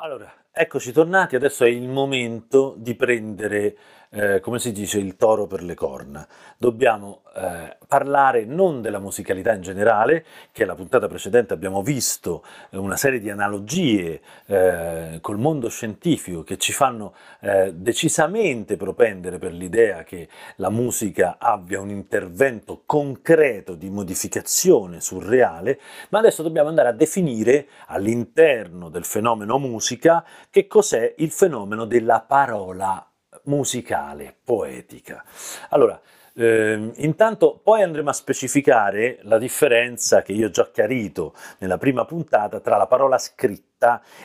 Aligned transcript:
Allora, 0.00 0.32
eccoci 0.52 0.92
tornati, 0.92 1.34
adesso 1.34 1.64
è 1.64 1.68
il 1.68 1.88
momento 1.88 2.76
di 2.78 2.94
prendere, 2.94 3.76
eh, 4.10 4.40
come 4.40 4.58
si 4.58 4.72
dice, 4.72 4.98
il 4.98 5.16
toro 5.16 5.46
per 5.46 5.62
le 5.62 5.74
corna. 5.74 6.26
Dobbiamo 6.56 7.22
eh, 7.34 7.76
parlare 7.86 8.44
non 8.44 8.80
della 8.80 8.98
musicalità 8.98 9.52
in 9.52 9.62
generale, 9.62 10.24
che 10.52 10.64
la 10.64 10.74
puntata 10.74 11.08
precedente 11.08 11.54
abbiamo 11.54 11.82
visto 11.82 12.44
eh, 12.70 12.76
una 12.76 12.96
serie 12.96 13.20
di 13.20 13.30
analogie 13.30 14.20
eh, 14.46 15.18
col 15.20 15.38
mondo 15.38 15.68
scientifico 15.68 16.42
che 16.42 16.58
ci 16.58 16.72
fanno 16.72 17.14
eh, 17.40 17.72
decisamente 17.74 18.76
propendere 18.76 19.38
per 19.38 19.52
l'idea 19.52 20.04
che 20.04 20.28
la 20.56 20.70
musica 20.70 21.36
abbia 21.38 21.80
un 21.80 21.90
intervento 21.90 22.82
concreto 22.84 23.74
di 23.74 23.90
modificazione 23.90 25.00
surreale, 25.00 25.78
ma 26.10 26.18
adesso 26.18 26.42
dobbiamo 26.42 26.68
andare 26.68 26.88
a 26.88 26.92
definire 26.92 27.68
all'interno 27.86 28.88
del 28.88 29.04
fenomeno 29.04 29.58
musica 29.58 30.24
che 30.50 30.66
cos'è 30.66 31.14
il 31.18 31.30
fenomeno 31.30 31.84
della 31.84 32.20
parola 32.20 33.07
musicale, 33.48 34.34
poetica. 34.44 35.24
Allora, 35.70 36.00
eh, 36.34 36.92
intanto 36.96 37.58
poi 37.62 37.82
andremo 37.82 38.10
a 38.10 38.12
specificare 38.12 39.18
la 39.22 39.38
differenza 39.38 40.22
che 40.22 40.32
io 40.32 40.46
ho 40.46 40.50
già 40.50 40.70
chiarito 40.70 41.34
nella 41.58 41.78
prima 41.78 42.04
puntata 42.04 42.60
tra 42.60 42.76
la 42.76 42.86
parola 42.86 43.18
scritta 43.18 43.67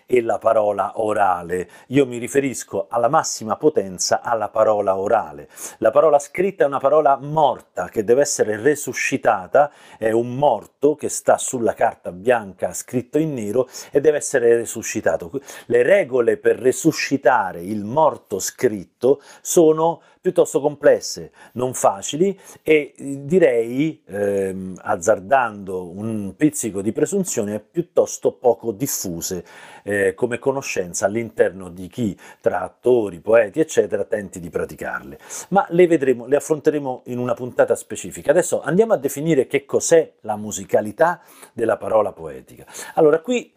e 0.06 0.22
la 0.22 0.40
parola 0.40 0.94
orale. 0.96 1.70
Io 1.88 2.08
mi 2.08 2.18
riferisco 2.18 2.88
alla 2.90 3.08
massima 3.08 3.56
potenza 3.56 4.22
alla 4.22 4.50
parola 4.50 4.98
orale. 4.98 5.48
La 5.78 5.92
parola 5.92 6.18
scritta 6.18 6.64
è 6.64 6.68
una 6.68 6.80
parola 6.80 7.18
morta 7.22 7.88
che 7.90 8.04
deve 8.04 8.22
essere 8.22 8.60
resuscitata, 8.60 9.72
è 10.00 10.12
un 10.12 10.36
morto 10.36 10.96
che 10.96 11.10
sta 11.10 11.38
sulla 11.38 11.74
carta 11.74 12.12
bianca 12.12 12.74
scritto 12.74 13.20
in 13.20 13.34
nero 13.34 13.68
e 13.92 14.02
deve 14.02 14.18
essere 14.18 14.56
resuscitato. 14.56 15.32
Le 15.68 15.84
regole 15.84 16.38
per 16.38 16.58
resuscitare 16.58 17.62
il 17.62 17.84
morto 17.84 18.40
scritto 18.40 19.22
sono 19.42 20.02
piuttosto 20.20 20.62
complesse, 20.62 21.32
non 21.54 21.74
facili 21.74 22.40
e 22.64 22.94
direi, 22.98 24.02
ehm, 24.06 24.80
azzardando 24.82 25.90
un 25.90 26.34
pizzico 26.38 26.82
di 26.82 26.94
presunzione, 26.94 27.60
piuttosto 27.60 28.32
poco 28.32 28.72
diffuse 28.72 29.43
eh, 29.84 30.14
come 30.14 30.40
conoscenza 30.40 31.06
all'interno 31.06 31.70
di 31.70 31.88
chi 31.88 32.18
tra 32.42 32.62
attori, 32.62 33.20
poeti, 33.20 33.60
eccetera, 33.60 34.04
tenti 34.04 34.40
di 34.40 34.50
praticarle. 34.50 35.20
Ma 35.50 35.66
le 35.70 35.88
vedremo, 35.88 36.26
le 36.26 36.36
affronteremo 36.36 37.04
in 37.08 37.18
una 37.18 37.34
puntata 37.34 37.76
specifica. 37.76 38.32
Adesso 38.32 38.62
andiamo 38.62 38.94
a 38.94 38.98
definire 38.98 39.48
che 39.48 39.66
cos'è 39.66 40.14
la 40.22 40.36
musicalità 40.36 41.22
della 41.54 41.78
parola 41.78 42.12
poetica. 42.12 42.66
Allora, 42.96 43.20
qui 43.20 43.54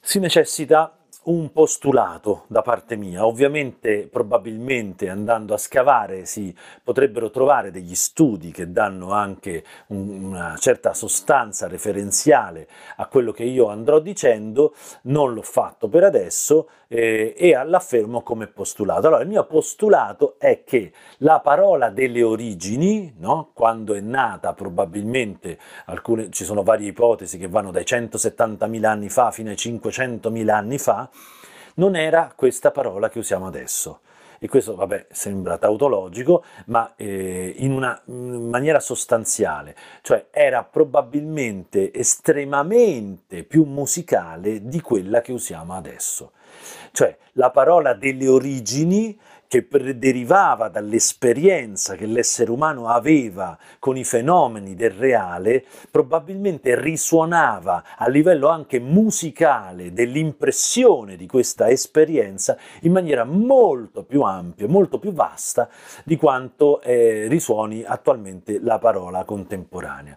si 0.00 0.18
necessita 0.18 0.99
un 1.24 1.52
postulato 1.52 2.44
da 2.46 2.62
parte 2.62 2.96
mia. 2.96 3.26
Ovviamente, 3.26 4.08
probabilmente 4.10 5.08
andando 5.08 5.52
a 5.52 5.58
scavare 5.58 6.24
si 6.24 6.54
potrebbero 6.82 7.30
trovare 7.30 7.70
degli 7.70 7.94
studi 7.94 8.50
che 8.50 8.72
danno 8.72 9.12
anche 9.12 9.64
una 9.88 10.56
certa 10.58 10.94
sostanza 10.94 11.68
referenziale 11.68 12.68
a 12.96 13.06
quello 13.06 13.32
che 13.32 13.44
io 13.44 13.68
andrò 13.68 13.98
dicendo, 13.98 14.74
non 15.02 15.34
l'ho 15.34 15.42
fatto 15.42 15.88
per 15.88 16.04
adesso 16.04 16.68
eh, 16.92 17.34
e 17.36 17.64
l'affermo 17.64 18.22
come 18.22 18.48
postulato. 18.48 19.06
Allora, 19.06 19.22
il 19.22 19.28
mio 19.28 19.44
postulato 19.46 20.34
è 20.38 20.64
che 20.64 20.92
la 21.18 21.38
parola 21.38 21.88
delle 21.88 22.22
origini, 22.24 23.14
no? 23.18 23.50
quando 23.54 23.94
è 23.94 24.00
nata 24.00 24.52
probabilmente, 24.54 25.56
alcune, 25.86 26.30
ci 26.30 26.44
sono 26.44 26.64
varie 26.64 26.88
ipotesi 26.88 27.38
che 27.38 27.46
vanno 27.46 27.70
dai 27.70 27.84
170.000 27.84 28.84
anni 28.84 29.08
fa 29.08 29.30
fino 29.30 29.50
ai 29.50 29.56
500.000 29.56 30.48
anni 30.48 30.78
fa, 30.78 31.08
non 31.74 31.94
era 31.94 32.32
questa 32.34 32.72
parola 32.72 33.08
che 33.08 33.20
usiamo 33.20 33.46
adesso. 33.46 34.00
E 34.42 34.48
questo, 34.48 34.74
vabbè, 34.74 35.08
sembra 35.10 35.58
tautologico, 35.58 36.42
ma 36.68 36.94
eh, 36.96 37.52
in 37.58 37.72
una 37.72 38.00
in 38.06 38.48
maniera 38.48 38.80
sostanziale, 38.80 39.76
cioè 40.00 40.28
era 40.30 40.64
probabilmente 40.64 41.92
estremamente 41.92 43.44
più 43.44 43.64
musicale 43.64 44.66
di 44.66 44.80
quella 44.80 45.20
che 45.20 45.32
usiamo 45.32 45.74
adesso. 45.74 46.32
Cioè 46.90 47.14
la 47.32 47.50
parola 47.50 47.92
delle 47.92 48.28
origini 48.28 49.18
che 49.50 49.66
derivava 49.96 50.68
dall'esperienza 50.68 51.96
che 51.96 52.06
l'essere 52.06 52.52
umano 52.52 52.86
aveva 52.86 53.58
con 53.80 53.96
i 53.96 54.04
fenomeni 54.04 54.76
del 54.76 54.92
reale, 54.92 55.64
probabilmente 55.90 56.80
risuonava 56.80 57.82
a 57.96 58.08
livello 58.08 58.46
anche 58.46 58.78
musicale 58.78 59.92
dell'impressione 59.92 61.16
di 61.16 61.26
questa 61.26 61.68
esperienza 61.68 62.56
in 62.82 62.92
maniera 62.92 63.24
molto 63.24 64.04
più 64.04 64.22
ampia, 64.22 64.68
molto 64.68 65.00
più 65.00 65.10
vasta 65.10 65.68
di 66.04 66.16
quanto 66.16 66.80
eh, 66.82 67.26
risuoni 67.26 67.82
attualmente 67.82 68.60
la 68.60 68.78
parola 68.78 69.24
contemporanea. 69.24 70.16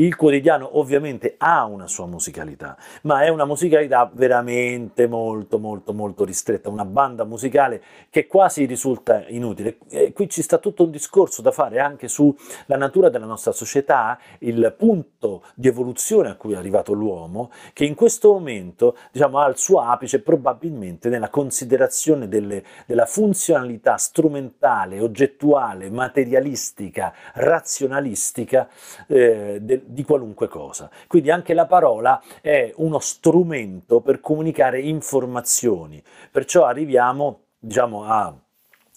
Il 0.00 0.16
quotidiano 0.16 0.78
ovviamente 0.78 1.34
ha 1.36 1.66
una 1.66 1.86
sua 1.86 2.06
musicalità, 2.06 2.74
ma 3.02 3.22
è 3.22 3.28
una 3.28 3.44
musicalità 3.44 4.10
veramente 4.10 5.06
molto 5.06 5.58
molto 5.58 5.92
molto 5.92 6.24
ristretta, 6.24 6.70
una 6.70 6.86
banda 6.86 7.24
musicale 7.24 7.82
che 8.08 8.26
quasi 8.26 8.64
risulta 8.64 9.26
inutile. 9.28 9.76
E 9.90 10.14
qui 10.14 10.30
ci 10.30 10.40
sta 10.40 10.56
tutto 10.56 10.84
un 10.84 10.90
discorso 10.90 11.42
da 11.42 11.50
fare 11.50 11.80
anche 11.80 12.08
sulla 12.08 12.78
natura 12.78 13.10
della 13.10 13.26
nostra 13.26 13.52
società, 13.52 14.18
il 14.38 14.74
punto 14.74 15.42
di 15.54 15.68
evoluzione 15.68 16.30
a 16.30 16.36
cui 16.36 16.54
è 16.54 16.56
arrivato 16.56 16.94
l'uomo, 16.94 17.50
che 17.74 17.84
in 17.84 17.94
questo 17.94 18.32
momento 18.32 18.96
diciamo, 19.12 19.38
ha 19.38 19.48
il 19.48 19.58
suo 19.58 19.80
apice 19.80 20.22
probabilmente 20.22 21.10
nella 21.10 21.28
considerazione 21.28 22.26
delle, 22.26 22.64
della 22.86 23.04
funzionalità 23.04 23.98
strumentale, 23.98 24.98
oggettuale, 24.98 25.90
materialistica, 25.90 27.12
razionalistica 27.34 28.66
eh, 29.06 29.58
del, 29.60 29.88
di 29.90 30.04
qualunque 30.04 30.48
cosa. 30.48 30.90
Quindi 31.06 31.30
anche 31.30 31.54
la 31.54 31.66
parola 31.66 32.22
è 32.40 32.72
uno 32.76 32.98
strumento 32.98 34.00
per 34.00 34.20
comunicare 34.20 34.80
informazioni, 34.80 36.02
perciò 36.30 36.64
arriviamo 36.64 37.42
diciamo 37.58 38.04
a 38.04 38.34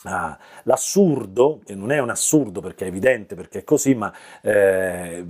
Ah, 0.05 0.37
l'assurdo, 0.63 1.61
che 1.63 1.75
non 1.75 1.89
è 1.89 1.99
un 1.99 2.09
assurdo 2.09 2.59
perché 2.59 2.83
è 2.83 2.87
evidente, 2.89 3.35
perché 3.35 3.59
è 3.59 3.63
così, 3.63 3.95
ma 3.95 4.13
eh, 4.41 5.25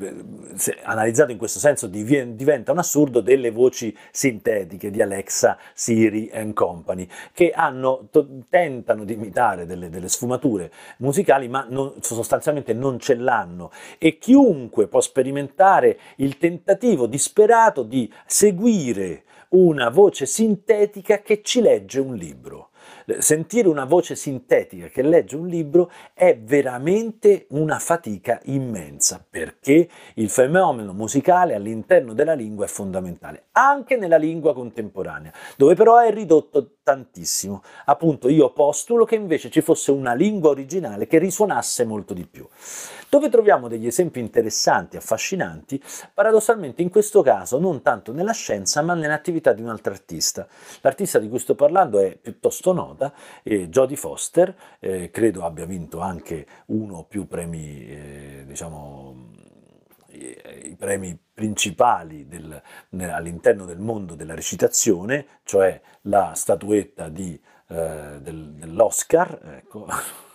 analizzato 0.83 1.31
in 1.31 1.37
questo 1.37 1.59
senso 1.59 1.85
diventa 1.85 2.71
un 2.71 2.79
assurdo 2.79 3.21
delle 3.21 3.51
voci 3.51 3.95
sintetiche 4.09 4.89
di 4.89 4.99
Alexa, 5.03 5.59
Siri 5.73 6.31
and 6.33 6.53
Company, 6.53 7.07
che 7.33 7.51
hanno, 7.51 8.07
tentano 8.49 9.03
di 9.03 9.13
imitare 9.13 9.67
delle, 9.67 9.91
delle 9.91 10.07
sfumature 10.07 10.71
musicali, 10.97 11.47
ma 11.47 11.67
non, 11.69 11.93
sostanzialmente 12.01 12.73
non 12.73 12.97
ce 12.97 13.13
l'hanno. 13.13 13.69
E 13.99 14.17
chiunque 14.17 14.87
può 14.87 15.01
sperimentare 15.01 15.99
il 16.15 16.39
tentativo 16.39 17.05
disperato 17.05 17.83
di 17.83 18.11
seguire 18.25 19.25
una 19.49 19.89
voce 19.89 20.25
sintetica 20.25 21.21
che 21.21 21.43
ci 21.43 21.61
legge 21.61 21.99
un 21.99 22.15
libro 22.15 22.69
sentire 23.19 23.67
una 23.67 23.85
voce 23.85 24.15
sintetica 24.15 24.87
che 24.87 25.01
legge 25.01 25.35
un 25.35 25.47
libro 25.47 25.91
è 26.13 26.37
veramente 26.37 27.47
una 27.49 27.79
fatica 27.79 28.39
immensa 28.45 29.23
perché 29.27 29.87
il 30.15 30.29
fenomeno 30.29 30.93
musicale 30.93 31.55
all'interno 31.55 32.13
della 32.13 32.33
lingua 32.33 32.65
è 32.65 32.67
fondamentale, 32.67 33.45
anche 33.51 33.97
nella 33.97 34.17
lingua 34.17 34.53
contemporanea, 34.53 35.31
dove 35.55 35.75
però 35.75 35.97
è 35.99 36.11
ridotto 36.11 36.75
tantissimo. 36.83 37.63
Appunto 37.85 38.29
io 38.29 38.51
postulo 38.51 39.05
che 39.05 39.15
invece 39.15 39.49
ci 39.49 39.61
fosse 39.61 39.91
una 39.91 40.13
lingua 40.13 40.49
originale 40.49 41.07
che 41.07 41.17
risuonasse 41.17 41.85
molto 41.85 42.13
di 42.13 42.25
più. 42.25 42.47
Dove 43.13 43.29
troviamo 43.29 43.67
degli 43.67 43.85
esempi 43.85 44.19
interessanti, 44.19 44.97
affascinanti, 44.97 45.79
paradossalmente 46.11 46.81
in 46.81 46.89
questo 46.89 47.21
caso 47.21 47.59
non 47.59 47.83
tanto 47.83 48.11
nella 48.11 48.31
scienza 48.31 48.81
ma 48.81 48.95
nell'attività 48.95 49.53
di 49.53 49.61
un 49.61 49.69
altro 49.69 49.93
artista. 49.93 50.47
L'artista 50.81 51.19
di 51.19 51.29
cui 51.29 51.37
sto 51.37 51.53
parlando 51.53 51.99
è 51.99 52.15
piuttosto 52.15 52.73
nota, 52.73 53.13
è 53.43 53.67
Jodie 53.67 53.97
Foster, 53.97 54.55
eh, 54.79 55.11
credo 55.11 55.45
abbia 55.45 55.67
vinto 55.67 55.99
anche 55.99 56.47
uno 56.69 56.97
o 56.97 57.03
più 57.03 57.27
premi, 57.27 57.85
eh, 57.85 58.43
diciamo, 58.47 59.29
i 60.13 60.75
premi 60.75 61.15
principali 61.35 62.27
del, 62.27 62.59
all'interno 62.97 63.65
del 63.65 63.77
mondo 63.77 64.15
della 64.15 64.33
recitazione, 64.33 65.27
cioè 65.43 65.79
la 66.03 66.31
statuetta 66.33 67.09
di, 67.09 67.39
eh, 67.67 68.17
del, 68.19 68.53
dell'Oscar, 68.53 69.39
ecco, 69.57 69.85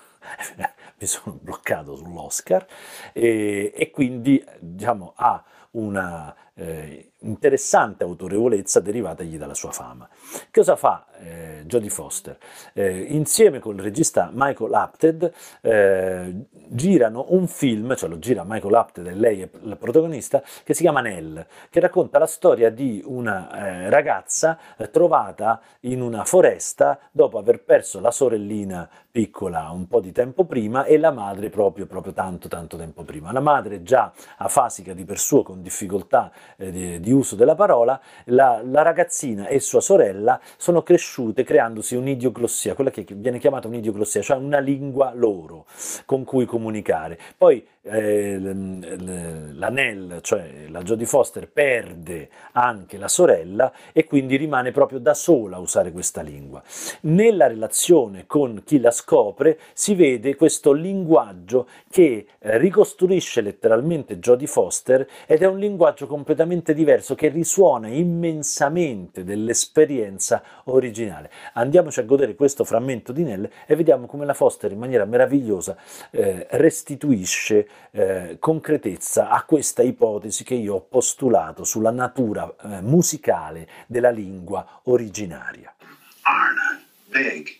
mi 0.98 1.06
sono 1.06 1.38
bloccato 1.40 1.96
sull'Oscar 1.96 2.66
e, 3.12 3.72
e 3.74 3.90
quindi 3.90 4.44
diciamo, 4.60 5.12
ha 5.16 5.42
una, 5.72 6.34
eh, 6.58 7.12
interessante 7.20 8.04
autorevolezza 8.04 8.80
derivatagli 8.80 9.38
dalla 9.38 9.54
sua 9.54 9.70
fama. 9.70 10.08
Cosa 10.52 10.76
fa 10.76 11.06
eh, 11.18 11.62
Jodie 11.66 11.88
Foster? 11.88 12.36
Eh, 12.72 13.00
insieme 13.00 13.60
il 13.64 13.80
regista 13.80 14.30
Michael 14.32 14.74
Apted 14.74 15.32
eh, 15.60 16.34
girano 16.50 17.26
un 17.28 17.46
film, 17.46 17.94
cioè 17.96 18.08
lo 18.08 18.18
gira 18.18 18.42
Michael 18.44 18.74
Apted 18.74 19.06
e 19.06 19.14
lei 19.14 19.42
è 19.42 19.48
la 19.62 19.76
protagonista, 19.76 20.42
che 20.64 20.74
si 20.74 20.82
chiama 20.82 21.00
Nell, 21.00 21.46
che 21.70 21.80
racconta 21.80 22.18
la 22.18 22.26
storia 22.26 22.70
di 22.70 23.02
una 23.04 23.50
eh, 23.50 23.90
ragazza 23.90 24.58
eh, 24.76 24.90
trovata 24.90 25.60
in 25.80 26.02
una 26.02 26.24
foresta 26.24 26.98
dopo 27.12 27.38
aver 27.38 27.62
perso 27.62 28.00
la 28.00 28.10
sorellina 28.10 28.88
piccola 29.18 29.70
un 29.72 29.88
po' 29.88 29.98
di 29.98 30.12
tempo 30.12 30.44
prima 30.44 30.84
e 30.84 30.96
la 30.96 31.10
madre 31.10 31.50
proprio, 31.50 31.86
proprio 31.86 32.12
tanto 32.12 32.46
tanto 32.46 32.76
tempo 32.76 33.02
prima. 33.02 33.32
La 33.32 33.40
madre 33.40 33.82
già 33.82 34.12
afasica 34.36 34.92
di 34.92 35.04
per 35.04 35.18
suo 35.18 35.42
con 35.42 35.60
difficoltà 35.60 36.30
eh, 36.56 36.70
di, 36.70 37.00
di, 37.00 37.10
uso 37.10 37.34
della 37.34 37.56
parola, 37.56 38.00
la, 38.26 38.60
la, 38.62 38.82
ragazzina 38.82 39.48
e 39.48 39.58
sua 39.58 39.80
sorella 39.80 40.40
sono 40.56 40.84
cresciute 40.84 41.42
creandosi 41.42 41.96
un'idiogrossia, 41.96 42.76
quella 42.76 42.90
che 42.90 43.04
viene 43.08 43.40
chiamata 43.40 43.66
un'idiogrossia, 43.66 44.22
cioè 44.22 44.36
una 44.36 44.60
lingua 44.60 45.10
loro 45.12 45.66
con 46.04 46.22
cui 46.22 46.46
comunicare. 46.46 47.18
Poi 47.36 47.66
eh, 47.90 48.38
la 48.38 49.68
Nell, 49.68 50.20
cioè 50.20 50.66
la 50.68 50.82
Jodie 50.82 51.06
Foster, 51.06 51.48
perde 51.48 52.28
anche 52.52 52.98
la 52.98 53.08
sorella 53.08 53.72
e 53.92 54.04
quindi 54.04 54.36
rimane 54.36 54.70
proprio 54.70 54.98
da 54.98 55.14
sola 55.14 55.56
a 55.56 55.60
usare 55.60 55.92
questa 55.92 56.20
lingua. 56.20 56.62
Nella 57.02 57.46
relazione 57.46 58.26
con 58.26 58.62
chi 58.64 58.80
la 58.80 58.90
scopre 58.90 59.58
si 59.72 59.94
vede 59.94 60.36
questo 60.36 60.72
linguaggio 60.72 61.66
che 61.90 62.26
ricostruisce 62.38 63.40
letteralmente 63.40 64.18
Jodie 64.18 64.46
Foster 64.46 65.06
ed 65.26 65.42
è 65.42 65.46
un 65.46 65.58
linguaggio 65.58 66.06
completamente 66.06 66.74
diverso 66.74 67.14
che 67.14 67.28
risuona 67.28 67.88
immensamente 67.88 69.24
dell'esperienza 69.24 70.42
originale. 70.64 71.30
Andiamoci 71.54 72.00
a 72.00 72.04
godere 72.04 72.34
questo 72.34 72.64
frammento 72.64 73.12
di 73.12 73.24
Nell 73.24 73.48
e 73.66 73.76
vediamo 73.76 74.06
come 74.06 74.24
la 74.24 74.34
Foster 74.34 74.70
in 74.72 74.78
maniera 74.78 75.04
meravigliosa 75.04 75.76
eh, 76.10 76.46
restituisce 76.50 77.66
eh, 77.90 78.36
concretezza 78.38 79.30
a 79.30 79.42
questa 79.44 79.82
ipotesi 79.82 80.44
che 80.44 80.54
io 80.54 80.74
ho 80.74 80.80
postulato 80.80 81.64
sulla 81.64 81.90
natura 81.90 82.54
eh, 82.62 82.80
musicale 82.80 83.68
della 83.86 84.10
lingua 84.10 84.80
originaria. 84.84 85.74
Arna, 86.22 86.82
big. 87.06 87.56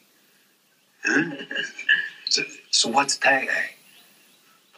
Huh? 1.03 1.37
so, 2.25 2.43
so 2.69 2.91
what's 2.91 3.19
tag 3.19 3.49
A? 3.49 3.77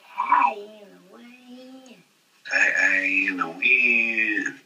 Tag 0.04 0.56
in 0.56 0.86
the 0.88 1.12
wind. 1.12 2.04
Tag 2.44 2.72
A 2.88 3.26
in 3.26 3.36
the 3.36 3.46
wind. 3.46 4.60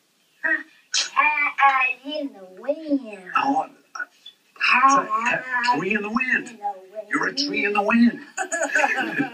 Tag 0.93 2.05
in 2.05 2.33
the 2.33 2.61
wind. 2.61 3.33
Oh, 3.37 3.69
tree 5.77 5.95
in 5.95 6.03
the 6.03 6.11
wind. 6.11 6.59
You're 7.09 7.29
a 7.29 7.35
tree 7.35 7.65
in 7.65 7.73
the 7.73 7.83
wind. 7.83 8.21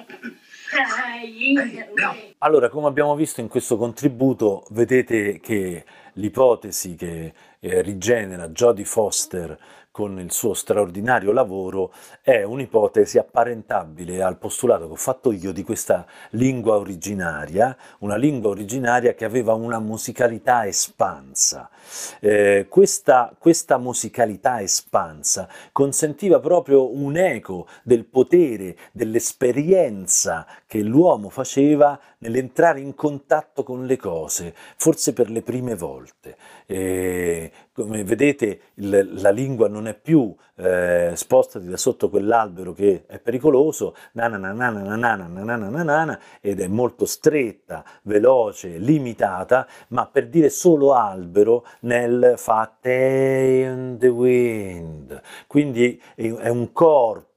Allora, 2.38 2.68
come 2.68 2.86
abbiamo 2.86 3.14
visto 3.14 3.40
in 3.40 3.48
questo 3.48 3.76
contributo, 3.76 4.64
vedete 4.70 5.40
che 5.40 5.84
l'ipotesi 6.14 6.94
che 6.94 7.32
eh, 7.60 7.82
rigenera 7.82 8.48
Jodie 8.48 8.84
Foster 8.84 9.58
con 10.00 10.18
il 10.18 10.32
suo 10.32 10.54
straordinario 10.54 11.30
lavoro 11.30 11.92
è 12.22 12.42
un'ipotesi 12.42 13.18
apparentabile 13.18 14.22
al 14.22 14.38
postulato 14.38 14.86
che 14.86 14.92
ho 14.92 14.96
fatto 14.96 15.30
io 15.30 15.52
di 15.52 15.62
questa 15.62 16.06
lingua 16.30 16.78
originaria, 16.78 17.76
una 17.98 18.16
lingua 18.16 18.48
originaria 18.48 19.12
che 19.12 19.26
aveva 19.26 19.52
una 19.52 19.78
musicalità 19.78 20.66
espansa. 20.66 21.68
Eh, 22.20 22.64
questa, 22.70 23.34
questa 23.38 23.76
musicalità 23.76 24.62
espansa 24.62 25.46
consentiva 25.70 26.40
proprio 26.40 26.96
un 26.96 27.18
eco 27.18 27.66
del 27.82 28.06
potere, 28.06 28.76
dell'esperienza 28.92 30.46
che 30.66 30.80
l'uomo 30.80 31.28
faceva 31.28 32.00
nell'entrare 32.18 32.80
in 32.80 32.94
contatto 32.94 33.62
con 33.62 33.84
le 33.84 33.96
cose, 33.96 34.54
forse 34.76 35.12
per 35.12 35.30
le 35.30 35.42
prime 35.42 35.74
volte. 35.74 36.36
E, 36.64 37.50
come 37.72 38.04
vedete 38.04 38.60
il, 38.74 39.10
la 39.14 39.30
lingua 39.30 39.68
non 39.68 39.88
è 39.88 39.89
più 39.94 40.34
eh, 40.56 41.12
spostati 41.14 41.66
da 41.66 41.76
sotto 41.76 42.10
quell'albero 42.10 42.72
che 42.72 43.04
è 43.06 43.18
pericoloso, 43.18 43.94
ed 46.40 46.60
è 46.60 46.66
molto 46.66 47.06
stretta, 47.06 47.84
veloce, 48.02 48.78
limitata, 48.78 49.66
ma 49.88 50.06
per 50.06 50.28
dire 50.28 50.50
solo 50.50 50.92
albero 50.94 51.64
nel 51.80 52.34
fa 52.36 52.76
the 52.80 54.08
wind. 54.08 55.20
Quindi 55.46 56.00
è 56.14 56.48
un 56.48 56.72
corpo 56.72 57.29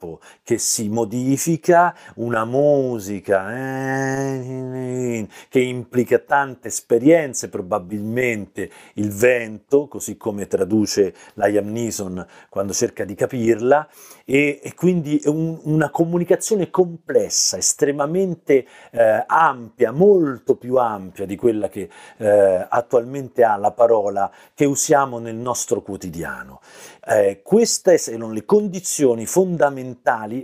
che 0.44 0.58
si 0.58 0.90
modifica, 0.90 1.96
una 2.16 2.46
musica 2.46 3.56
eh, 3.56 5.28
che 5.50 5.60
implica 5.60 6.20
tante 6.20 6.68
esperienze, 6.68 7.50
probabilmente 7.50 8.70
il 8.96 9.12
vento, 9.12 9.88
così 9.88 10.18
come 10.18 10.48
traduce 10.48 11.14
Liam 11.36 11.72
Neeson 11.72 12.26
quando 12.50 12.74
cerca 12.74 13.06
di 13.06 13.16
capirla, 13.16 13.88
e, 14.26 14.60
e 14.64 14.74
quindi 14.74 15.22
un, 15.26 15.60
una 15.64 15.90
comunicazione 15.90 16.70
complessa, 16.70 17.58
estremamente 17.58 18.66
eh, 18.92 19.24
ampia, 19.26 19.92
molto 19.92 20.56
più 20.56 20.76
ampia 20.78 21.26
di 21.26 21.36
quella 21.36 21.70
che 21.70 21.90
eh, 22.18 22.68
attualmente 22.70 23.44
ha 23.44 23.58
la 23.58 23.72
parola 23.72 24.32
che 24.54 24.66
usiamo 24.66 25.20
nel 25.20 25.36
nostro 25.36 25.82
quotidiano. 25.82 26.62
Eh, 27.06 27.42
queste 27.44 27.98
sono 27.98 28.32
le 28.32 28.46
condizioni 28.46 29.26
fondamentali 29.26 29.92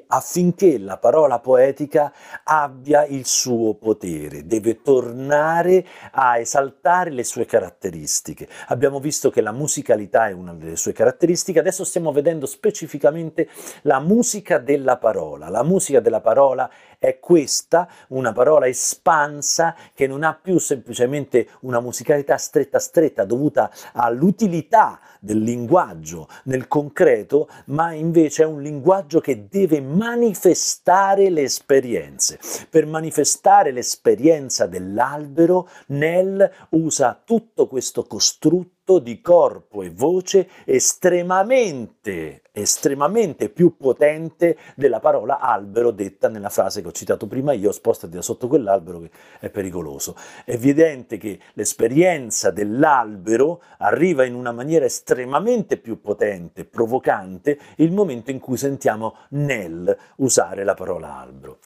affinché 0.08 0.78
la 0.78 0.98
parola 0.98 1.40
poetica 1.40 2.14
abbia 2.44 3.06
il 3.06 3.26
suo 3.26 3.76
potere, 3.76 4.46
deve 4.46 4.82
tornare 4.82 5.86
a 6.12 6.38
esaltare 6.38 7.10
le 7.12 7.24
sue 7.24 7.46
caratteristiche. 7.46 8.48
Abbiamo 8.68 9.00
visto 9.00 9.30
che 9.30 9.42
la 9.42 9.52
musicalità 9.52 10.28
è 10.28 10.32
una 10.32 10.54
delle 10.54 10.76
sue 10.76 10.94
caratteristiche, 10.94 11.60
adesso 11.60 11.84
stiamo 11.84 12.12
vedendo 12.12 12.46
specificamente 12.46 13.50
la 13.84 14.00
musica 14.00 14.58
della 14.58 14.98
parola. 14.98 15.50
La 15.50 15.64
musica 15.64 16.00
della 16.00 16.22
parola 16.22 16.70
è 17.00 17.20
questa, 17.20 17.88
una 18.10 18.34
parola 18.34 18.68
espansa 18.68 19.76
che 19.94 20.06
non 20.06 20.24
ha 20.24 20.38
più 20.40 20.60
semplicemente 20.60 21.48
una 21.62 21.80
musicalità 21.80 22.36
stretta 22.38 22.78
stretta 22.78 23.24
dovuta 23.24 23.72
all'utilità 23.94 25.00
del 25.22 25.42
linguaggio 25.42 26.28
nel 26.44 26.68
concreto, 26.68 27.50
ma 27.68 27.94
invece 27.94 28.44
è 28.44 28.46
un 28.46 28.62
linguaggio 28.62 29.22
che 29.22 29.48
deve 29.48 29.82
manifestare 29.82 31.30
le 31.30 31.44
esperienze. 31.44 32.38
Per 32.70 32.86
manifestare 32.86 33.72
l'esperienza 33.72 34.68
dell'albero, 34.68 35.70
Nell 35.88 36.50
usa 36.72 37.22
tutto 37.24 37.68
questo 37.68 38.04
costrutto 38.04 38.79
di 38.98 39.22
corpo 39.22 39.84
e 39.84 39.92
voce 39.92 40.50
estremamente, 40.66 42.42
estremamente 42.52 43.50
più 43.50 43.78
potente 43.78 44.58
della 44.76 45.00
parola 45.00 45.40
albero 45.40 45.92
detta 45.92 46.28
nella 46.28 46.50
frase 46.50 46.82
che 46.82 46.88
ho 46.88 46.92
citato 46.92 47.28
prima 47.28 47.54
io, 47.54 47.72
spostati 47.72 48.16
da 48.16 48.24
sotto 48.24 48.48
quell'albero 48.48 49.02
che 49.02 49.12
è 49.40 49.50
pericoloso. 49.52 50.16
È 50.44 50.54
evidente 50.54 51.18
che 51.18 51.40
l'esperienza 51.54 52.50
dell'albero 52.50 53.62
arriva 53.78 54.24
in 54.24 54.34
una 54.34 54.52
maniera 54.52 54.86
estremamente 54.86 55.78
più 55.78 56.02
potente, 56.02 56.66
provocante, 56.66 57.60
il 57.76 57.92
momento 57.92 58.32
in 58.32 58.40
cui 58.40 58.58
sentiamo 58.58 59.18
nel 59.30 59.96
usare 60.16 60.64
la 60.64 60.74
parola 60.74 61.16
albero. 61.16 61.60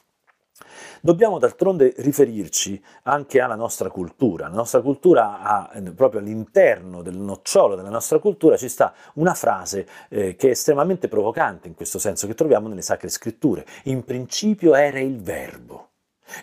Dobbiamo 1.02 1.40
d'altronde 1.40 1.94
riferirci 1.98 2.82
anche 3.04 3.42
alla 3.42 3.56
nostra 3.56 3.90
cultura. 3.90 4.48
La 4.48 4.56
nostra 4.56 4.82
cultura 4.82 5.42
ha, 5.42 5.72
eh, 5.74 5.82
proprio 5.92 6.22
all'interno 6.22 7.02
del 7.02 7.18
nocciolo 7.18 7.76
della 7.76 7.90
nostra 7.90 8.20
cultura 8.20 8.58
ci 8.58 8.70
sta 8.70 8.94
una 9.16 9.34
frase 9.34 9.88
eh, 10.10 10.36
che 10.36 10.48
è 10.48 10.52
estremamente 10.52 11.08
provocante 11.08 11.68
in 11.68 11.76
questo 11.76 12.00
senso, 12.00 12.28
che 12.28 12.36
troviamo 12.36 12.68
nelle 12.68 12.82
sacre 12.82 13.10
scritture. 13.10 13.66
In 13.84 14.04
principio 14.04 14.76
era 14.76 15.00
il 15.00 15.22
verbo. 15.22 15.90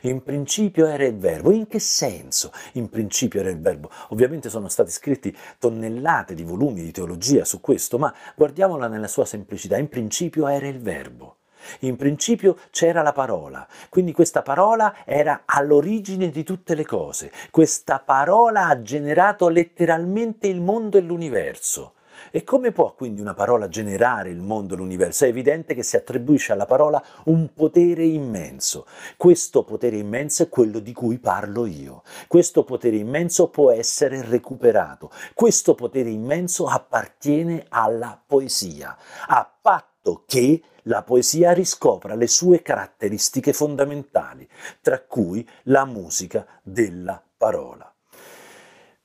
In 0.02 0.22
principio 0.22 0.86
era 0.86 1.04
il 1.04 1.16
verbo. 1.16 1.50
In 1.50 1.66
che 1.66 1.78
senso 1.78 2.52
in 2.74 2.88
principio 2.88 3.40
era 3.40 3.50
il 3.50 3.60
verbo? 3.60 3.90
Ovviamente 4.08 4.50
sono 4.50 4.68
stati 4.68 4.90
scritti 4.90 5.36
tonnellate 5.58 6.34
di 6.34 6.44
volumi 6.44 6.82
di 6.82 6.92
teologia 6.92 7.44
su 7.44 7.60
questo, 7.60 7.98
ma 7.98 8.14
guardiamola 8.36 8.88
nella 8.88 9.08
sua 9.08 9.24
semplicità. 9.24 9.76
In 9.78 9.88
principio 9.88 10.46
era 10.46 10.68
il 10.68 10.80
verbo. 10.80 11.39
In 11.80 11.96
principio 11.96 12.56
c'era 12.70 13.02
la 13.02 13.12
parola, 13.12 13.66
quindi 13.88 14.12
questa 14.12 14.42
parola 14.42 15.04
era 15.04 15.42
all'origine 15.44 16.30
di 16.30 16.42
tutte 16.42 16.74
le 16.74 16.84
cose. 16.84 17.30
Questa 17.50 17.98
parola 17.98 18.66
ha 18.66 18.82
generato 18.82 19.48
letteralmente 19.48 20.46
il 20.46 20.60
mondo 20.60 20.98
e 20.98 21.00
l'universo. 21.00 21.94
E 22.30 22.44
come 22.44 22.70
può 22.70 22.92
quindi 22.94 23.20
una 23.20 23.34
parola 23.34 23.68
generare 23.68 24.30
il 24.30 24.40
mondo 24.40 24.74
e 24.74 24.76
l'universo? 24.76 25.24
È 25.24 25.28
evidente 25.28 25.74
che 25.74 25.82
si 25.82 25.96
attribuisce 25.96 26.52
alla 26.52 26.66
parola 26.66 27.02
un 27.24 27.52
potere 27.54 28.04
immenso. 28.04 28.86
Questo 29.16 29.64
potere 29.64 29.96
immenso 29.96 30.42
è 30.42 30.48
quello 30.48 30.78
di 30.78 30.92
cui 30.92 31.18
parlo 31.18 31.66
io. 31.66 32.02
Questo 32.28 32.64
potere 32.64 32.96
immenso 32.96 33.48
può 33.48 33.70
essere 33.70 34.22
recuperato. 34.22 35.10
Questo 35.34 35.74
potere 35.74 36.10
immenso 36.10 36.66
appartiene 36.66 37.64
alla 37.68 38.20
poesia, 38.24 38.96
a 39.26 39.50
patto 39.60 39.89
che 40.26 40.62
la 40.84 41.02
poesia 41.02 41.52
riscopra 41.52 42.14
le 42.14 42.26
sue 42.26 42.62
caratteristiche 42.62 43.52
fondamentali, 43.52 44.48
tra 44.80 45.00
cui 45.00 45.46
la 45.64 45.84
musica 45.84 46.46
della 46.62 47.22
parola. 47.36 47.92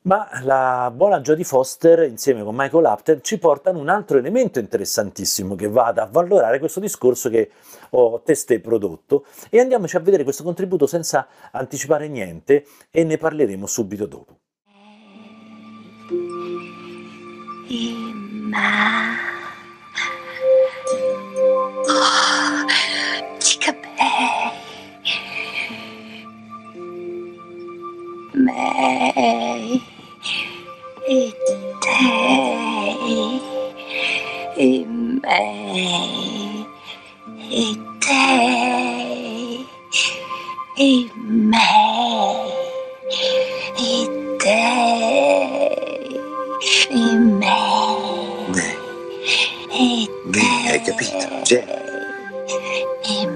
Ma 0.05 0.29
la 0.43 0.91
buona 0.93 1.19
Jodie 1.19 1.43
Foster, 1.43 2.03
insieme 2.03 2.43
con 2.43 2.53
Michael 2.55 2.85
Apted, 2.85 3.21
ci 3.21 3.39
portano 3.39 3.79
un 3.79 3.89
altro 3.89 4.19
elemento 4.19 4.59
interessantissimo 4.59 5.55
che 5.55 5.67
va 5.67 5.87
ad 5.87 5.97
avvalorare 5.97 6.59
questo 6.59 6.79
discorso 6.79 7.27
che 7.29 7.49
ho 7.89 8.21
testé 8.21 8.59
prodotto 8.59 9.25
e 9.49 9.59
andiamoci 9.59 9.95
a 9.95 10.01
vedere 10.01 10.23
questo 10.23 10.43
contributo 10.43 10.85
senza 10.85 11.27
anticipare 11.51 12.07
niente 12.07 12.65
e 12.91 13.03
ne 13.03 13.17
parleremo 13.17 13.65
subito 13.65 14.05
dopo. 14.05 14.37
Ma... 18.51 19.34
May 28.33 29.81
it 31.07 31.35
day, 31.81 33.39
may, 35.21 36.15
it 37.39 37.79
day, 37.99 39.65
may, 41.25 42.55
it 43.79 44.39
day, 44.39 46.15
may, 47.17 47.51
it 49.71 50.09
day, 50.31 50.79
capito? 50.85 51.43
Già. 51.43 51.61
It 53.03 53.29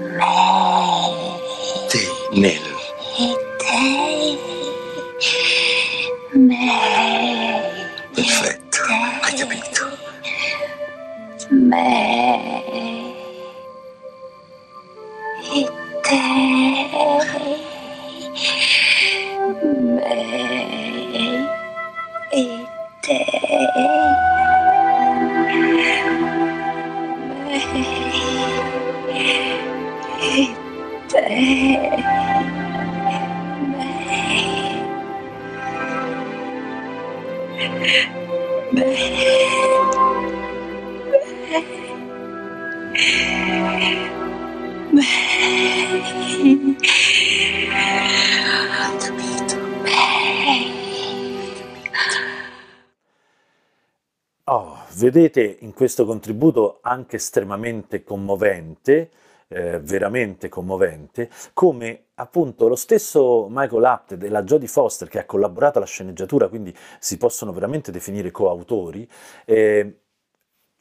Oh, 54.52 54.76
vedete 54.96 55.58
in 55.60 55.72
questo 55.72 56.04
contributo 56.04 56.80
anche 56.82 57.16
estremamente 57.16 58.02
commovente, 58.02 59.10
eh, 59.46 59.78
veramente 59.78 60.48
commovente, 60.48 61.30
come 61.52 62.06
appunto 62.14 62.66
lo 62.66 62.74
stesso 62.74 63.46
Michael 63.48 63.84
Apted 63.84 64.20
e 64.24 64.28
la 64.28 64.42
Jodie 64.42 64.66
Foster 64.66 65.06
che 65.06 65.20
ha 65.20 65.24
collaborato 65.24 65.78
alla 65.78 65.86
sceneggiatura, 65.86 66.48
quindi 66.48 66.74
si 66.98 67.16
possono 67.16 67.52
veramente 67.52 67.92
definire 67.92 68.32
coautori, 68.32 69.08
eh, 69.44 69.99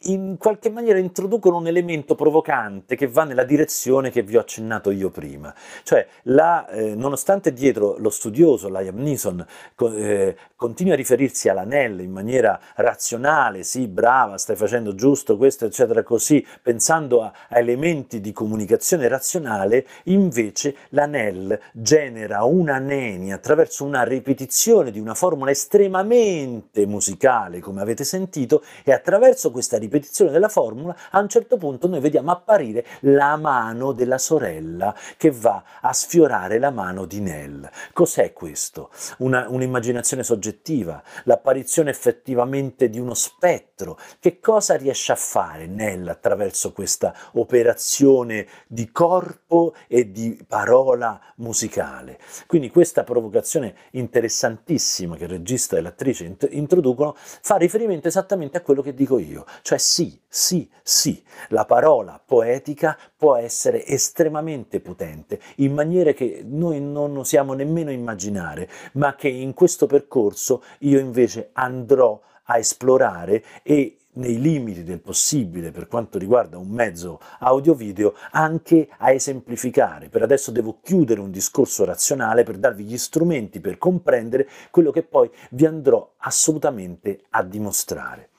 in 0.04 0.38
qualche 0.38 0.70
maniera 0.70 0.98
introducono 0.98 1.58
un 1.58 1.68
elemento 1.68 2.16
provocante 2.16 2.96
che 2.96 3.08
va 3.08 3.26
nella 3.26 3.44
direzione 3.44 4.12
che 4.12 4.22
vi 4.22 4.38
ho 4.38 4.40
accennato 4.40 4.92
io 4.92 5.10
prima. 5.10 5.54
Cioè, 5.84 6.08
la, 6.24 6.68
eh, 6.70 6.96
nonostante 6.96 7.52
dietro 7.52 7.98
lo 7.98 8.10
studioso 8.10 8.70
Liam 8.70 8.96
Neeson 8.98 9.46
co- 9.76 9.94
eh, 9.94 10.38
continui 10.56 10.94
a 10.94 10.96
riferirsi 10.96 11.50
all'anello 11.50 12.02
in 12.02 12.12
maniera 12.12 12.58
razionale, 12.76 13.64
sì, 13.64 13.88
brava, 13.88 14.38
stai 14.38 14.56
facendo 14.56 14.96
giusto 14.96 15.36
questo, 15.36 15.66
eccetera, 15.66 16.02
così, 16.04 16.46
pensando 16.62 17.22
a, 17.22 17.34
a 17.50 17.60
elementi 17.60 18.22
di 18.22 18.32
comunicazione 18.32 19.08
razionale, 19.10 19.86
invece 20.06 20.76
l'anel 20.90 21.60
genera 21.74 22.44
una 22.44 22.78
nenia 22.78 23.36
attraverso 23.36 23.84
una 23.84 24.04
ripetizione 24.04 24.92
di 24.92 25.00
una 25.00 25.14
formula 25.14 25.52
estremamente 25.52 26.86
musicale, 26.86 27.60
come 27.60 27.82
avete 27.82 28.06
sentito, 28.06 28.64
e 28.86 28.94
attraverso 28.94 29.52
questa 29.52 29.76
ripetizione 29.76 29.88
ripetizione 29.90 30.32
della 30.32 30.48
formula, 30.48 30.96
a 31.12 31.20
un 31.20 31.28
certo 31.28 31.58
punto 31.58 31.88
noi 31.88 32.00
vediamo 32.00 32.32
apparire 32.32 32.86
la 33.02 33.36
mano 33.36 33.92
della 33.92 34.18
sorella 34.18 34.96
che 35.18 35.32
va 35.32 35.64
a 35.82 35.92
sfiorare 35.92 36.60
la 36.60 36.70
mano 36.70 37.06
di 37.06 37.20
Nell. 37.20 37.70
Cos'è 37.92 38.32
questo? 38.32 38.92
Una, 39.18 39.48
un'immaginazione 39.50 40.24
soggettiva, 40.24 41.02
l'apparizione 41.50 41.90
effettivamente 41.90 42.90
di 42.90 43.00
uno 43.00 43.14
spettro. 43.14 43.98
Che 44.20 44.40
cosa 44.40 44.76
riesce 44.76 45.12
a 45.12 45.16
fare 45.16 45.66
Nell 45.66 46.08
attraverso 46.08 46.72
questa 46.72 47.14
operazione 47.34 48.48
di 48.68 48.92
corpo 48.92 49.74
e 49.88 50.12
di 50.12 50.40
parola 50.48 51.20
musicale? 51.38 52.20
Quindi 52.46 52.70
questa 52.70 53.04
provocazione 53.04 53.76
interessantissima 53.92 55.16
che 55.16 55.24
il 55.24 55.32
regista 55.32 55.78
e 55.78 55.82
l'attrice 55.82 56.38
introducono 56.52 57.16
fa 57.16 57.56
riferimento 57.56 58.08
esattamente 58.08 58.58
a 58.58 58.62
quello 58.62 58.82
che 58.82 58.94
dico 58.94 59.18
io, 59.18 59.46
cioè 59.62 59.78
sì, 59.80 60.20
sì, 60.28 60.70
sì, 60.84 61.24
la 61.50 61.66
parola 61.66 62.22
poetica 62.24 62.98
può 63.20 63.36
essere 63.36 63.86
estremamente 63.86 64.80
potente, 64.80 65.42
in 65.58 65.74
maniere 65.74 66.14
che 66.14 66.42
noi 66.48 66.80
non 66.80 67.18
osiamo 67.18 67.54
nemmeno 67.54 67.92
immaginare, 67.92 68.70
ma 68.94 69.14
che 69.16 69.28
in 69.28 69.54
questo 69.54 69.88
percorso 69.88 70.64
io 70.80 71.00
invece 71.00 71.50
andrò 71.52 72.18
a 72.44 72.58
esplorare 72.58 73.44
e 73.62 73.98
nei 74.14 74.40
limiti 74.40 74.84
del 74.84 75.02
possibile 75.02 75.72
per 75.72 75.88
quanto 75.88 76.18
riguarda 76.18 76.58
un 76.58 76.70
mezzo 76.70 77.20
audio-video 77.40 78.16
anche 78.32 78.88
a 78.98 79.12
esemplificare. 79.12 80.08
Per 80.08 80.22
adesso 80.22 80.50
devo 80.52 80.80
chiudere 80.82 81.20
un 81.20 81.30
discorso 81.30 81.84
razionale 81.84 82.44
per 82.44 82.58
darvi 82.58 82.86
gli 82.86 82.98
strumenti 82.98 83.60
per 83.60 83.78
comprendere 83.78 84.48
quello 84.72 84.92
che 84.92 85.04
poi 85.04 85.30
vi 85.52 85.66
andrò 85.66 86.14
assolutamente 86.20 87.24
a 87.32 87.44
dimostrare. 87.44 88.30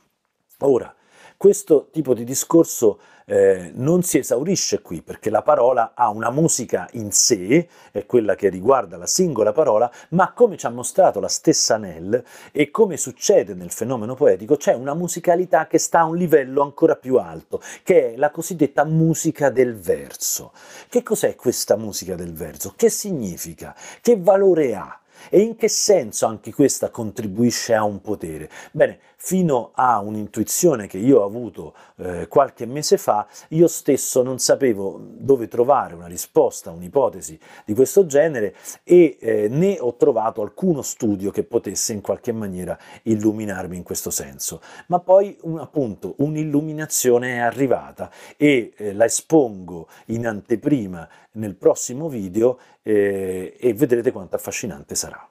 Ora, 0.60 0.94
questo 1.40 1.88
tipo 1.90 2.12
di 2.12 2.23
discorso 2.23 2.99
eh, 3.25 3.70
non 3.76 4.02
si 4.02 4.18
esaurisce 4.18 4.82
qui 4.82 5.00
perché 5.00 5.30
la 5.30 5.40
parola 5.40 5.92
ha 5.94 6.11
una 6.11 6.28
musica 6.30 6.87
in 6.92 7.12
sé, 7.12 7.66
è 7.92 8.04
quella 8.04 8.35
che 8.35 8.50
riguarda 8.50 8.99
la 8.99 9.06
singola 9.06 9.50
parola, 9.50 9.90
ma 10.11 10.35
come 10.35 10.59
ci 10.59 10.66
ha 10.66 10.68
mostrato 10.68 11.18
la 11.18 11.28
stessa 11.28 11.78
Nell 11.78 12.23
e 12.52 12.70
come 12.70 12.99
succede 12.99 13.54
nel 13.54 13.70
fenomeno 13.70 14.14
poetico, 14.14 14.56
c'è 14.56 14.75
una 14.75 14.92
musicalità 14.92 15.66
che 15.66 15.78
sta 15.78 16.00
a 16.00 16.04
un 16.04 16.18
livello 16.18 16.61
ancora 16.61 16.94
più 16.94 17.16
alto, 17.16 17.62
che 17.85 18.12
è 18.12 18.16
la 18.18 18.30
cosiddetta 18.30 18.85
musica 18.85 19.49
del 19.49 19.75
verso. 19.78 20.52
Che 20.90 21.02
cos'è 21.02 21.37
questa 21.37 21.76
musica 21.76 22.16
del 22.16 22.35
verso? 22.35 22.75
Che 22.76 22.90
significa? 22.90 23.75
Che 24.02 24.18
valore 24.20 24.75
ha? 24.75 25.00
E 25.28 25.40
in 25.40 25.56
che 25.56 25.68
senso 25.68 26.26
anche 26.26 26.52
questa 26.52 26.90
contribuisce 26.90 27.74
a 27.74 27.84
un 27.84 28.00
potere? 28.00 28.48
Bene, 28.72 28.98
fino 29.22 29.72
a 29.74 29.98
un'intuizione 30.00 30.86
che 30.86 30.96
io 30.96 31.20
ho 31.20 31.26
avuto 31.26 31.74
eh, 31.96 32.26
qualche 32.26 32.64
mese 32.64 32.96
fa, 32.96 33.26
io 33.48 33.66
stesso 33.66 34.22
non 34.22 34.38
sapevo 34.38 34.98
dove 34.98 35.46
trovare 35.46 35.94
una 35.94 36.06
risposta, 36.06 36.70
un'ipotesi 36.70 37.38
di 37.66 37.74
questo 37.74 38.06
genere 38.06 38.54
e 38.82 39.18
eh, 39.20 39.48
né 39.48 39.76
ho 39.78 39.94
trovato 39.96 40.40
alcuno 40.40 40.80
studio 40.80 41.30
che 41.30 41.44
potesse 41.44 41.92
in 41.92 42.00
qualche 42.00 42.32
maniera 42.32 42.78
illuminarmi 43.02 43.76
in 43.76 43.82
questo 43.82 44.10
senso. 44.10 44.62
Ma 44.86 45.00
poi 45.00 45.36
un, 45.42 45.58
appunto 45.58 46.14
un'illuminazione 46.18 47.34
è 47.34 47.38
arrivata 47.38 48.10
e 48.38 48.72
eh, 48.74 48.94
la 48.94 49.04
espongo 49.04 49.88
in 50.06 50.26
anteprima 50.26 51.06
nel 51.32 51.56
prossimo 51.56 52.08
video 52.08 52.58
eh, 52.82 53.56
e 53.58 53.75
vedrete 53.75 54.10
quanto 54.12 54.37
affascinante 54.37 54.94
sarà. 54.94 55.28